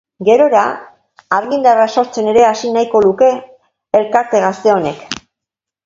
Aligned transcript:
Gerora, 0.27 0.61
argindarra 1.37 1.85
sortzen 1.97 2.31
ere 2.33 2.47
hasi 2.47 2.73
nahiko 2.79 3.05
luke 3.07 3.31
elkarte 4.03 4.45
gazte 4.49 4.77
honek. 4.79 5.11